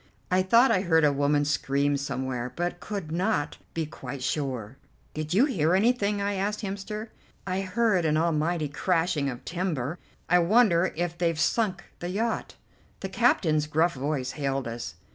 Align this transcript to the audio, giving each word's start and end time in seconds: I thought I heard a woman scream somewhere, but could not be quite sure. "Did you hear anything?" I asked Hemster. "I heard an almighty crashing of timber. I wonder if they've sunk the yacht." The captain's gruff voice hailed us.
I 0.31 0.41
thought 0.41 0.71
I 0.71 0.81
heard 0.81 1.05
a 1.05 1.13
woman 1.13 1.45
scream 1.45 1.95
somewhere, 1.95 2.51
but 2.55 2.79
could 2.79 3.11
not 3.11 3.59
be 3.75 3.85
quite 3.85 4.23
sure. 4.23 4.77
"Did 5.13 5.35
you 5.35 5.45
hear 5.45 5.75
anything?" 5.75 6.19
I 6.23 6.33
asked 6.33 6.61
Hemster. 6.61 7.09
"I 7.45 7.61
heard 7.61 8.03
an 8.03 8.17
almighty 8.17 8.67
crashing 8.67 9.29
of 9.29 9.45
timber. 9.45 9.99
I 10.27 10.39
wonder 10.39 10.91
if 10.95 11.19
they've 11.19 11.39
sunk 11.39 11.83
the 11.99 12.09
yacht." 12.09 12.55
The 13.01 13.09
captain's 13.09 13.67
gruff 13.67 13.93
voice 13.93 14.31
hailed 14.31 14.67
us. 14.67 14.95